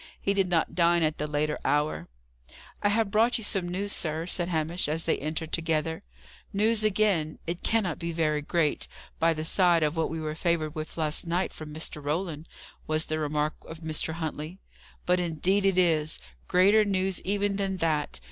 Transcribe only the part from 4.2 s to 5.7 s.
said Hamish, as they entered